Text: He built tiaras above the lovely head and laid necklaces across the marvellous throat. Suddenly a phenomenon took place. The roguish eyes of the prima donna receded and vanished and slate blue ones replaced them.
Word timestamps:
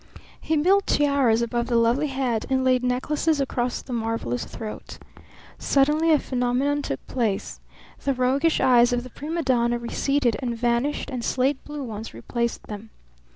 He 0.41 0.57
built 0.57 0.87
tiaras 0.87 1.43
above 1.43 1.67
the 1.67 1.75
lovely 1.75 2.07
head 2.07 2.47
and 2.49 2.63
laid 2.63 2.83
necklaces 2.83 3.39
across 3.39 3.83
the 3.83 3.93
marvellous 3.93 4.45
throat. 4.45 4.97
Suddenly 5.59 6.09
a 6.11 6.17
phenomenon 6.17 6.81
took 6.81 7.05
place. 7.05 7.59
The 8.03 8.15
roguish 8.15 8.59
eyes 8.59 8.91
of 8.93 9.03
the 9.03 9.11
prima 9.11 9.43
donna 9.43 9.77
receded 9.77 10.37
and 10.39 10.57
vanished 10.57 11.11
and 11.11 11.23
slate 11.23 11.63
blue 11.65 11.83
ones 11.83 12.15
replaced 12.15 12.63
them. 12.63 12.89